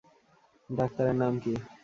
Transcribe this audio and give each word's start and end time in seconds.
ডাক্তারের 0.69 1.15
নাম 1.15 1.33
কি? 1.43 1.53